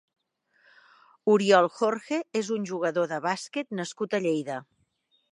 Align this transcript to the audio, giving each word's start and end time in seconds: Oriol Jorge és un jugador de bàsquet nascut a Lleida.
Oriol 1.33 1.67
Jorge 1.75 2.17
és 2.39 2.49
un 2.55 2.65
jugador 2.69 3.07
de 3.11 3.19
bàsquet 3.27 3.77
nascut 3.81 4.15
a 4.15 4.21
Lleida. 4.27 4.57